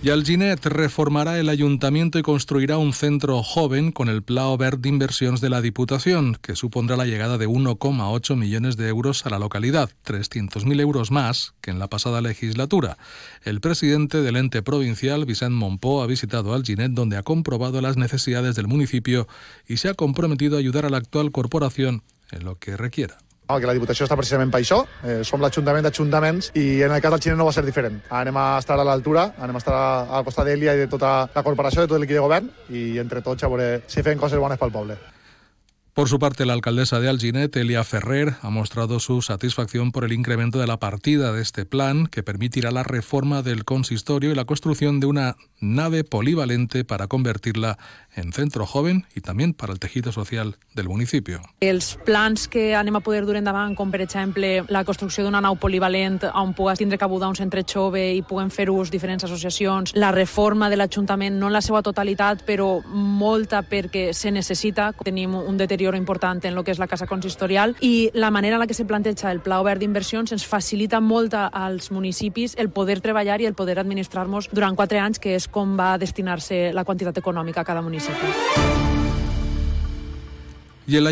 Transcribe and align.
Y 0.00 0.10
Alginet 0.10 0.64
reformará 0.64 1.40
el 1.40 1.48
ayuntamiento 1.48 2.20
y 2.20 2.22
construirá 2.22 2.78
un 2.78 2.92
centro 2.92 3.42
joven 3.42 3.90
con 3.90 4.08
el 4.08 4.22
Pla 4.22 4.56
Verde 4.56 4.82
de 4.82 4.88
Inversiones 4.90 5.40
de 5.40 5.50
la 5.50 5.60
Diputación, 5.60 6.38
que 6.40 6.54
supondrá 6.54 6.96
la 6.96 7.04
llegada 7.04 7.36
de 7.36 7.48
1,8 7.48 8.36
millones 8.36 8.76
de 8.76 8.88
euros 8.88 9.26
a 9.26 9.30
la 9.30 9.40
localidad, 9.40 9.90
300.000 10.06 10.80
euros 10.80 11.10
más 11.10 11.54
que 11.60 11.72
en 11.72 11.80
la 11.80 11.88
pasada 11.88 12.20
legislatura. 12.20 12.96
El 13.42 13.60
presidente 13.60 14.22
del 14.22 14.36
ente 14.36 14.62
provincial, 14.62 15.26
Vicent 15.26 15.56
Monpó, 15.56 16.00
ha 16.00 16.06
visitado 16.06 16.54
Alginet, 16.54 16.92
donde 16.92 17.16
ha 17.16 17.24
comprobado 17.24 17.80
las 17.80 17.96
necesidades 17.96 18.54
del 18.54 18.68
municipio 18.68 19.26
y 19.66 19.78
se 19.78 19.88
ha 19.88 19.94
comprometido 19.94 20.56
a 20.56 20.60
ayudar 20.60 20.86
a 20.86 20.90
la 20.90 20.98
actual 20.98 21.32
corporación 21.32 22.04
en 22.30 22.44
lo 22.44 22.56
que 22.56 22.76
requiera. 22.76 23.18
Que 23.56 23.68
la 23.68 23.74
Diputació 23.76 24.04
està 24.04 24.16
precisament 24.20 24.52
per 24.52 24.60
això. 24.60 24.82
Eh, 25.02 25.20
som 25.24 25.40
l'Ajuntament 25.40 25.88
d'Ajuntaments 25.88 26.52
i 26.60 26.82
en 26.84 26.92
el 26.92 27.00
cas 27.00 27.14
del 27.14 27.24
Xinès 27.24 27.40
no 27.40 27.48
va 27.48 27.56
ser 27.56 27.64
diferent. 27.64 28.02
Anem 28.12 28.36
a 28.36 28.48
estar 28.60 28.76
a 28.76 28.84
l'altura, 28.84 29.30
anem 29.40 29.56
a 29.56 29.64
estar 29.64 29.76
al 30.18 30.26
costat 30.28 30.50
d'Elia 30.50 30.76
i 30.76 30.84
de 30.84 30.88
tota 30.92 31.12
la 31.34 31.46
corporació, 31.46 31.86
de 31.86 31.94
tot 31.94 32.02
l'equip 32.02 32.20
de 32.20 32.26
govern 32.26 32.50
i 32.68 32.98
entre 33.00 33.24
tots 33.24 33.44
a 33.44 33.48
veure 33.48 33.78
si 33.88 34.04
fem 34.04 34.20
coses 34.20 34.38
bones 34.38 34.60
pel 34.60 34.74
poble. 34.74 34.98
Por 35.98 36.08
su 36.08 36.20
parte, 36.20 36.46
la 36.46 36.52
alcaldesa 36.52 37.00
de 37.00 37.08
Alginet, 37.08 37.56
Elia 37.56 37.82
Ferrer, 37.82 38.34
ha 38.42 38.50
mostrado 38.50 39.00
su 39.00 39.20
satisfacción 39.20 39.90
por 39.90 40.04
el 40.04 40.12
incremento 40.12 40.60
de 40.60 40.68
la 40.68 40.78
partida 40.78 41.32
de 41.32 41.42
este 41.42 41.64
plan, 41.64 42.06
que 42.06 42.22
permitirá 42.22 42.70
la 42.70 42.84
reforma 42.84 43.42
del 43.42 43.64
consistorio 43.64 44.30
y 44.30 44.36
la 44.36 44.44
construcción 44.44 45.00
de 45.00 45.08
una 45.08 45.34
nave 45.58 46.04
polivalente 46.04 46.84
para 46.84 47.08
convertirla 47.08 47.78
en 48.18 48.32
centro 48.32 48.66
joven 48.66 49.04
i 49.16 49.22
també 49.24 49.46
per 49.56 49.70
al 49.70 49.78
teixit 49.78 50.10
social 50.12 50.54
del 50.74 50.88
municipi. 50.88 51.36
Els 51.60 51.92
plans 52.04 52.48
que 52.50 52.74
anem 52.74 52.98
a 52.98 53.02
poder 53.04 53.24
dur 53.26 53.36
endavant, 53.38 53.74
com 53.78 53.90
per 53.90 54.00
exemple 54.02 54.64
la 54.68 54.84
construcció 54.84 55.24
d'una 55.24 55.40
nau 55.44 55.56
polivalent 55.60 56.24
on 56.34 56.54
pugues 56.56 56.78
tindre 56.78 56.98
cabuda 56.98 57.28
un 57.28 57.36
centre 57.38 57.62
jove 57.62 58.02
i 58.16 58.22
puguen 58.22 58.50
fer 58.50 58.68
ús 58.70 58.90
diferents 58.90 59.24
associacions, 59.24 59.94
la 59.94 60.10
reforma 60.12 60.68
de 60.70 60.76
l'Ajuntament, 60.76 61.38
no 61.38 61.48
en 61.48 61.54
la 61.54 61.62
seva 61.62 61.82
totalitat, 61.82 62.44
però 62.46 62.80
molta 62.88 63.62
perquè 63.62 64.12
se 64.12 64.32
necessita. 64.34 64.90
Tenim 65.04 65.34
un 65.38 65.56
deterioro 65.56 65.96
important 65.96 66.44
en 66.44 66.56
el 66.56 66.64
que 66.64 66.74
és 66.74 66.80
la 66.82 66.88
casa 66.90 67.06
consistorial 67.06 67.76
i 67.80 68.10
la 68.14 68.30
manera 68.34 68.56
en 68.56 68.60
la 68.60 68.66
que 68.66 68.74
se 68.74 68.86
planteja 68.88 69.30
el 69.32 69.40
Pla 69.44 69.60
Obert 69.62 69.80
d'Inversions 69.82 70.32
ens 70.32 70.46
facilita 70.46 71.00
molt 71.00 71.34
als 71.34 71.90
municipis 71.92 72.56
el 72.58 72.70
poder 72.70 73.00
treballar 73.04 73.40
i 73.40 73.46
el 73.46 73.54
poder 73.54 73.78
administrar-nos 73.78 74.48
durant 74.52 74.76
quatre 74.76 74.98
anys, 74.98 75.18
que 75.18 75.36
és 75.36 75.48
com 75.48 75.76
va 75.78 75.96
destinar-se 75.98 76.72
la 76.72 76.84
quantitat 76.84 77.18
econòmica 77.18 77.60
a 77.60 77.68
cada 77.68 77.82
municipi. 77.82 78.07
Y 80.86 80.96
el 80.96 81.06